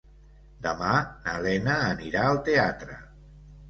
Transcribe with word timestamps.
Demà 0.67 0.95
na 1.27 1.37
Lena 1.45 1.79
anirà 1.93 2.27
al 2.33 2.45
teatre. 2.53 3.03